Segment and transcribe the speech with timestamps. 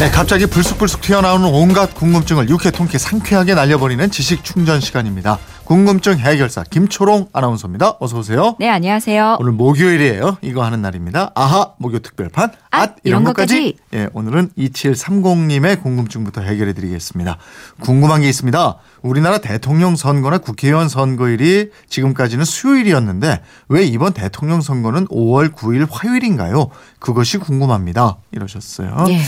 [0.00, 5.38] 네, 갑자기 불쑥불쑥 튀어나오는 온갖 궁금증을 육회 통쾌 상쾌하게 날려버리는 지식 충전 시간입니다.
[5.70, 7.98] 궁금증 해결사 김초롱 아나운서입니다.
[8.00, 8.56] 어서 오세요.
[8.58, 9.36] 네, 안녕하세요.
[9.38, 10.38] 오늘 목요일이에요.
[10.42, 11.30] 이거 하는 날입니다.
[11.36, 13.76] 아하 목요 특별판 앗 이런 것까지.
[13.94, 17.38] 예, 오늘은 2730님의 궁금증부터 해결해 드리겠습니다.
[17.78, 18.78] 궁금한 게 있습니다.
[19.02, 26.70] 우리나라 대통령 선거나 국회의원 선거일이 지금까지는 수요일이었는데 왜 이번 대통령 선거는 5월 9일 화요일인가요?
[26.98, 28.16] 그것이 궁금합니다.
[28.32, 29.04] 이러셨어요.
[29.10, 29.20] 예.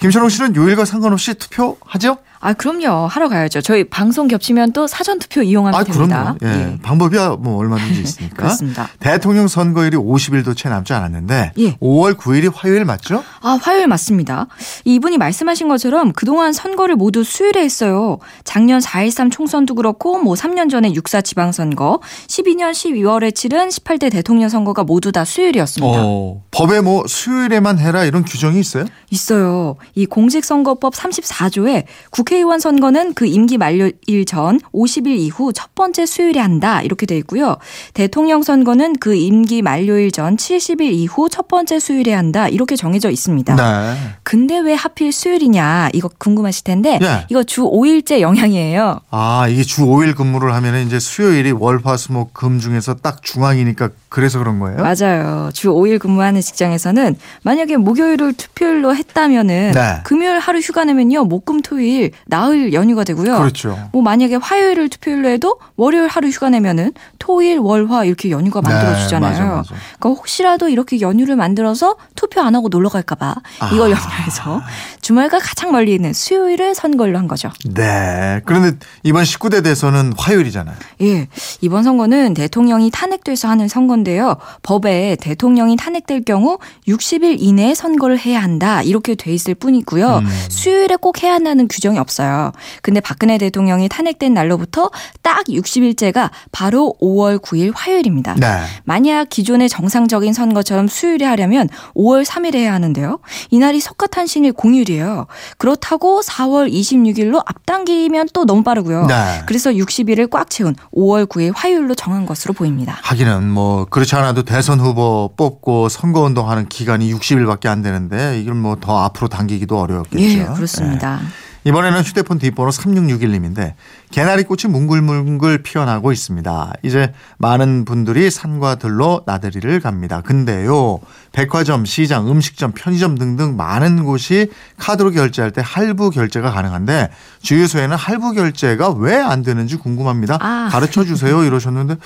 [0.00, 2.16] 김철웅 씨는 요일과 상관없이 투표하죠?
[2.42, 3.06] 아, 그럼요.
[3.06, 3.60] 하러 가야죠.
[3.60, 6.36] 저희 방송 겹치면 또 사전 투표 이용하면 아, 됩니다.
[6.38, 6.56] 그럼요.
[6.56, 6.78] 예.
[6.82, 8.36] 방법이야 뭐 얼마든지 있으니까.
[8.42, 8.88] 그렇습니다.
[8.98, 11.76] 대통령 선거일이 50일도 채 남지 않았는데 예.
[11.76, 13.22] 5월 9일이 화요일 맞죠?
[13.40, 14.46] 아, 화요일 맞습니다.
[14.84, 18.18] 이분이 말씀하신 것처럼 그동안 선거를 모두 수요일에 했어요.
[18.44, 24.84] 작년 4.13 총선도 그렇고 뭐 3년 전에 6.4 지방선거, 12년 12월에 치른 18대 대통령 선거가
[24.84, 25.98] 모두 다 수요일이었습니다.
[26.02, 26.42] 어.
[26.50, 28.84] 법에 뭐 수요일에만 해라 이런 규정이 있어요?
[29.10, 29.76] 있어요.
[29.94, 36.82] 이 공직선거법 34조에 국회의원 선거는 그 임기 만료일 전 50일 이후 첫 번째 수요일에 한다
[36.82, 37.56] 이렇게 돼 있고요.
[37.94, 43.56] 대통령 선거는 그 임기 만료일 전 70일 이후 첫 번째 수요일에 한다 이렇게 정해져 있습니다.
[43.56, 43.96] 네.
[44.22, 47.24] 근데 왜 하필 수요일이냐 이거 궁금하실 텐데 예.
[47.30, 49.00] 이거 주 5일제 영향이에요.
[49.10, 54.58] 아, 이게 주 5일 근무를 하면 이제 수요일이 월화수목 금 중에서 딱 중앙이니까 그래서 그런
[54.58, 54.82] 거예요?
[54.82, 55.48] 맞아요.
[55.54, 60.00] 주 5일 근무하는 직장에서는 만약에 목요일을 투표일로 했다면은 네.
[60.04, 61.24] 금요일 하루 휴가 내면요.
[61.24, 63.38] 목금토일 나흘 연휴가 되고요.
[63.38, 63.78] 그렇죠.
[63.92, 69.62] 뭐 만약에 화요일을 투표일로 해도 월요일 하루 휴가 내면은 토일 월화 이렇게 연휴가 만들어 주잖아요.
[69.62, 69.76] 네.
[69.98, 73.34] 그러니까 혹시라도 이렇게 연휴를 만들어서 투표 안 하고 놀러 갈까 봐
[73.72, 73.96] 이걸 아.
[73.96, 74.60] 염려해서
[75.00, 77.50] 주말과 가장 멀리 있는 수요일을 선거일로 한 거죠.
[77.64, 78.40] 네.
[78.44, 80.76] 그런데 이번 19대 대선은 화요일이잖아요.
[81.02, 81.28] 예.
[81.60, 84.36] 이번 선거는 대통령이 탄핵돼서 하는 선거인데요.
[84.62, 86.58] 법에 대통령이 탄핵될 경우
[86.88, 88.82] 60일 이내에 선거를 해야 한다.
[88.82, 90.18] 이렇게 돼 있을 뿐이고요.
[90.18, 90.26] 음.
[90.48, 92.52] 수요일에 꼭 해야 한다는 규정이 없어요.
[92.82, 94.90] 근데 박근혜 대통령이 탄핵된 날로부터
[95.22, 98.34] 딱 60일째가 바로 5월 9일 화요일입니다.
[98.34, 98.62] 네.
[98.84, 103.20] 만약 기존의 정상적인 선거처럼 수요일에 하려면 5월 3일에 해야 하는데요.
[103.50, 105.26] 이날이 석가탄신일 공휴일이에요.
[105.58, 109.06] 그렇다고 4월 26일로 앞당기면 또 너무 빠르고요.
[109.06, 109.42] 네.
[109.46, 112.98] 그래서 60일을 꽉 채운 5월 9일 화요일로 정한 것으로 보입니다.
[113.02, 118.80] 하기는 뭐 그렇지 않아도 대선 후보 뽑고 선거 운동하는 기간이 60일밖에 안 되는데 이걸 뭐
[118.80, 120.22] 더 앞으로 당기기도 어려웠겠죠.
[120.24, 121.20] 예, 그렇습니다.
[121.22, 121.26] 네.
[121.64, 123.74] 이번에는 휴대폰 뒷번호 3661님인데
[124.10, 126.72] 개나리 꽃이 뭉글뭉글 피어나고 있습니다.
[126.82, 130.20] 이제 많은 분들이 산과 들로 나들이를 갑니다.
[130.20, 130.98] 근데요.
[131.32, 137.10] 백화점, 시장, 음식점, 편의점 등등 많은 곳이 카드로 결제할 때 할부 결제가 가능한데
[137.42, 140.38] 주유소에는 할부 결제가 왜 안 되는지 궁금합니다.
[140.40, 140.68] 아.
[140.72, 141.96] 가르쳐 주세요 이러셨는데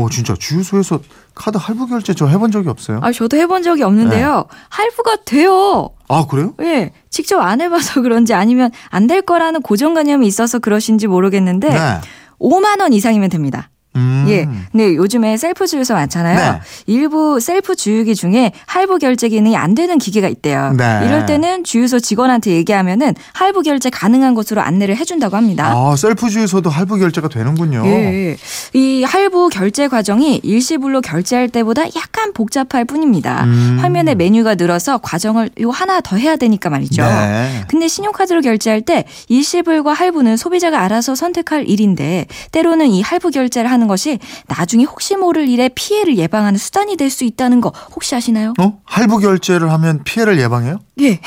[0.00, 1.00] 오 진짜 주유소에서
[1.34, 3.00] 카드 할부 결제 저 해본 적이 없어요.
[3.02, 4.36] 아, 저도 해본 적이 없는데요.
[4.50, 4.58] 네.
[4.68, 5.90] 할부가 돼요.
[6.08, 6.54] 아 그래요?
[6.60, 12.00] 예, 직접 안 해봐서 그런지 아니면 안 될 거라는 고정관념이 있어서 그러신지 모르겠는데 네.
[12.38, 13.69] 5만 원 이상이면 됩니다.
[13.96, 14.26] 음.
[14.28, 14.48] 예.
[14.70, 16.52] 근데 요즘에 셀프 주유소 많잖아요.
[16.52, 16.60] 네.
[16.86, 20.72] 일부 셀프 주유기 중에 할부 결제 기능이 안 되는 기계가 있대요.
[20.76, 21.02] 네.
[21.06, 25.72] 이럴 때는 주유소 직원한테 얘기하면은 할부 결제 가능한 곳으로 안내를 해준다고 합니다.
[25.74, 27.82] 아 셀프 주유소도 할부 결제가 되는군요.
[27.86, 28.36] 예.
[28.74, 33.44] 이 할부 결제 과정이 일시불로 결제할 때보다 약간 복잡할 뿐입니다.
[33.44, 33.78] 음.
[33.80, 37.02] 화면에 메뉴가 늘어서 과정을 요 하나 더 해야 되니까 말이죠.
[37.02, 37.64] 네.
[37.68, 43.88] 근데 신용카드로 결제할 때 일시불과 할부는 소비자가 알아서 선택할 일인데 때로는 이 할부 결제를 하는
[43.88, 48.52] 것이 나중에 혹시 모를 일에 피해를 예방하는 수단이 될 수 있다는 거 혹시 아시나요?
[48.60, 48.78] 어?
[48.84, 50.78] 할부 결제를 하면 피해를 예방해요?
[51.00, 51.18] 예.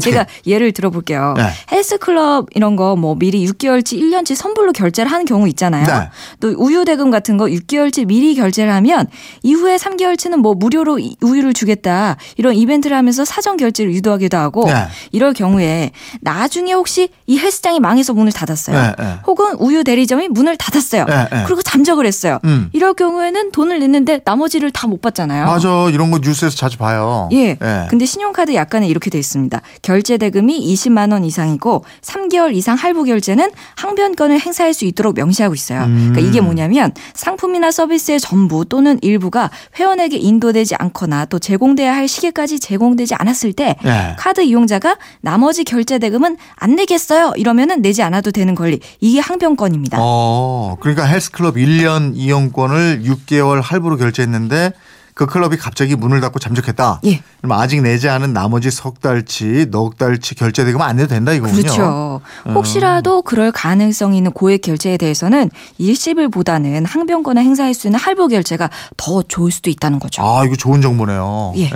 [0.00, 1.34] 제가 예를 들어볼게요.
[1.36, 1.48] 네.
[1.72, 5.84] 헬스클럽 이런 거 뭐 미리 6개월치, 1년치 선불로 결제를 하는 경우 있잖아요.
[5.84, 6.08] 네.
[6.38, 9.08] 또 우유 대금 같은 거 6개월치 미리 결제를 하면
[9.42, 14.86] 이후에 3개월치는 뭐 무료로 이- 우유를 주겠다 이런 이벤트를 하면서 사전 결제를 유도하기도 하고 네.
[15.10, 15.90] 이럴 경우에
[16.20, 18.80] 나중에 혹시 이 헬스장이 망해서 문을 닫았어요.
[18.80, 19.14] 네, 네.
[19.26, 21.04] 혹은 우유 대리점이 문을 닫았어요.
[21.06, 21.42] 네, 네.
[21.46, 22.40] 그리고 잠 전적을 했어요.
[22.44, 22.68] 음.
[22.72, 25.46] 이럴 경우에는 돈을 냈는데 나머지를 다 못 받잖아요.
[25.46, 25.88] 맞아.
[25.90, 27.28] 이런 거 뉴스에서 자주 봐요.
[27.32, 27.58] 예.
[27.90, 29.60] 근데 신용카드 약관에 이렇게 돼 있습니다.
[29.82, 35.82] 결제 대금이 20만 원 이상이고 3개월 이상 할부 결제는 항변권을 행사할 수 있도록 명시하고 있어요.
[35.82, 36.10] 음.
[36.12, 42.60] 그러니까 이게 뭐냐면 상품이나 서비스의 전부 또는 일부가 회원에게 인도되지 않거나 또 제공돼야 할 시기까지
[42.60, 44.14] 제공되지 않았을 때 예.
[44.16, 47.32] 카드 이용자가 나머지 결제 대금은 안 내겠어요.
[47.36, 48.78] 이러면은 내지 않아도 되는 권리.
[49.00, 49.98] 이게 항변권입니다.
[50.00, 54.72] 어, 그러니까 헬스클럽 1년 이용권을 6개월 할부로 결제했는데
[55.16, 57.00] 그 클럽이 갑자기 문을 닫고 잠적했다.
[57.06, 57.22] 예.
[57.40, 61.62] 그럼 아직 내지 않은 나머지 석 달치, 넉 달치 결제 대금은 안 내도 된다 이거군요.
[61.62, 62.20] 그렇죠.
[62.46, 62.52] 음.
[62.52, 68.68] 혹시라도 그럴 가능성이 있는 고액 결제에 대해서는 일시불보다는 항변권을 행사할 수 있는 할부 결제가
[68.98, 70.22] 더 좋을 수도 있다는 거죠.
[70.22, 71.54] 아, 이거 좋은 정보네요.
[71.56, 71.70] 예.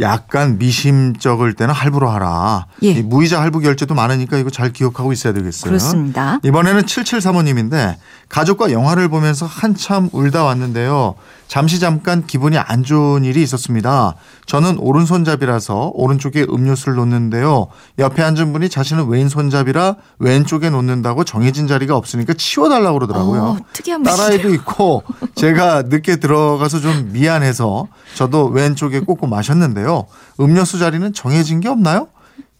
[0.00, 2.64] 약간 미심쩍을 때는 할부로 하라.
[2.82, 2.92] 예.
[2.92, 5.68] 이 무이자 할부 결제도 많으니까 이거 잘 기억하고 있어야 되겠어요.
[5.68, 6.40] 그렇습니다.
[6.42, 7.96] 이번에는 7735님인데
[8.30, 11.16] 가족과 영화를 보면서 한참 울다 왔는데요.
[11.48, 14.14] 잠시 잠깐 기분이 안 좋은 일이 있었습니다.
[14.46, 17.66] 저는 오른손잡이라서 오른쪽에 음료수를 놓는데요.
[17.98, 23.42] 옆에 앉은 분이 자신은 왼손잡이라 왼쪽에 놓는다고 정해진 자리가 없으니까 치워달라고 그러더라고요.
[23.42, 24.04] 어, 특이한.
[24.04, 25.02] 딸아이도 있고
[25.34, 30.06] 제가 늦게 들어가서 좀 미안해서 저도 왼쪽에 꽂고 마셨는데요.
[30.38, 32.06] 음료수 자리는 정해진 게 없나요?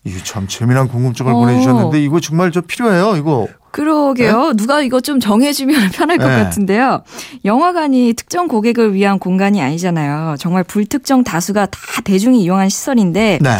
[0.05, 1.37] 이게 참 재미난 궁금증을 어.
[1.37, 3.17] 보내주셨는데 이거 정말 저 필요해요.
[3.17, 4.55] 이거 그러게요.
[4.57, 6.43] 누가 이거 좀 정해주면 편할 것 네.
[6.43, 7.03] 같은데요.
[7.45, 10.37] 영화관이 특정 고객을 위한 공간이 아니잖아요.
[10.39, 13.51] 정말 불특정 다수가 다 대중이 이용한 시설인데 네.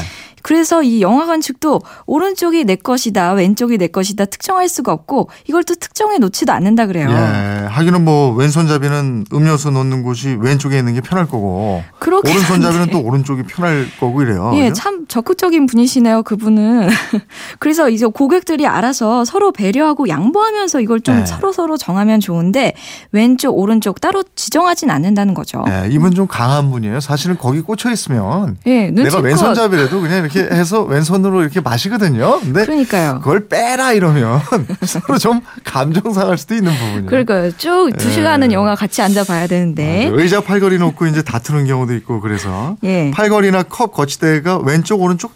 [0.43, 5.75] 그래서 이 영화관 측도 오른쪽이 내 것이다, 왼쪽이 내 것이다 특정할 수가 없고 이걸 또
[5.75, 7.11] 특정해 놓지도 않는다 그래요.
[7.11, 7.67] 예.
[7.67, 12.87] 하기는 뭐 왼손잡이는 음료수 놓는 곳이 왼쪽에 있는 게 편할 거고 오른손잡이는.
[12.91, 14.53] 또 오른쪽이 편할 거고 이래요.
[14.55, 14.81] 예, 그죠?
[14.81, 16.89] 참 적극적인 분이시네요, 그분은.
[17.59, 21.27] 그래서 이제 고객들이 알아서 서로 배려하고 양보하면서 이걸 좀 네.
[21.27, 22.75] 서로 서로 정하면 좋은데
[23.11, 25.65] 왼쪽, 오른쪽 따로 지정하진 않는다는 거죠.
[25.69, 27.01] 예, 이분 좀 강한 분이에요.
[27.01, 29.19] 사실은 거기 꽂혀 있으면 예, 내가.
[29.19, 32.39] 왼손잡이라도 그냥 이렇게 해서 왼손으로 이렇게 마시거든요.
[32.41, 33.19] 근데 그러니까요.
[33.19, 34.41] 그걸 빼라 이러면
[34.87, 37.07] 서로 좀 감정 상할 수도 있는 부분이에요.
[37.07, 37.51] 그러니까요.
[37.57, 38.13] 쭉두 예.
[38.13, 40.09] 시간은 영화 같이 앉아 봐야 되는데.
[40.09, 40.21] 맞아요.
[40.21, 43.11] 의자 팔걸이 놓고 이제 다투는 경우도 있고 그래서 예.
[43.13, 45.33] 팔걸이나 컵 거치대가 왼쪽 오른쪽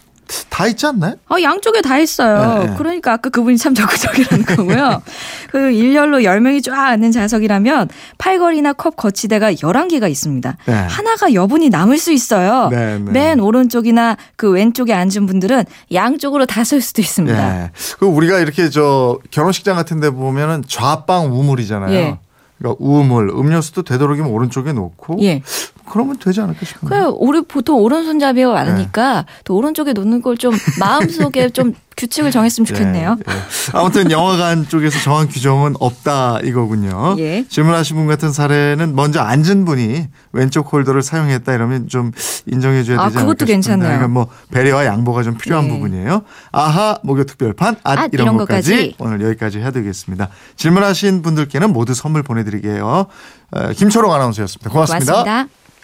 [0.49, 1.13] 다 있지 않나요?
[1.29, 2.59] 어, 양쪽에 다 있어요.
[2.63, 2.73] 네, 네.
[2.77, 5.03] 그러니까 아까 그분이 참 적극적이라는 거고요.
[5.51, 10.57] 그 일렬로 10명이 쫙 앉는 좌석이라면 팔걸이나 컵 거치대가 11개가 있습니다.
[10.65, 10.73] 네.
[10.73, 12.69] 하나가 여분이 남을 수 있어요.
[12.69, 13.11] 네, 네.
[13.11, 15.63] 맨 오른쪽이나 그 왼쪽에 앉은 분들은
[15.93, 17.61] 양쪽으로 다 설 수도 있습니다.
[17.65, 17.71] 예.
[17.99, 22.17] 그 우리가 이렇게 저 결혼식장 같은 데 보면은 좌방 우물이잖아요.
[22.55, 22.57] 예.
[22.57, 25.41] 그러니까 우물, 음료수도 되도록이면 오른쪽에 놓고 예.
[25.89, 26.95] 그러면 되지 않을까 싶은데.
[26.95, 33.17] 그 우리 보통 오른손잡이가 많으니까 또 오른쪽에 놓는 걸 좀 마음속에 좀 규칙을 정했으면 좋겠네요.
[33.27, 33.37] 예, 예.
[33.73, 37.15] 아무튼 영화관 쪽에서 정한 규정은 없다 이거군요.
[37.19, 37.45] 예.
[37.47, 42.11] 질문하신 분 같은 사례는 먼저 앉은 분이 왼쪽 홀더를 사용했다 이러면 좀
[42.45, 43.87] 인정해 줘야 아, 되지 않을까 그것도 괜찮네요.
[43.87, 45.69] 그러니까 뭐 배려와 양보가 좀 필요한 예.
[45.69, 46.23] 부분이에요.
[46.51, 48.95] 아하 목요 특별판 앗, 앗, 이런, 이런 것까지, 것까지.
[48.99, 50.29] 오늘 여기까지 해드리겠습니다.
[50.57, 53.05] 질문하신 분들께는 모두 선물 보내드리게요.
[53.51, 54.69] 어, 김초롱 아나운서였습니다.
[54.69, 55.11] 고맙습니다.
[55.13, 55.64] 고맙습니다.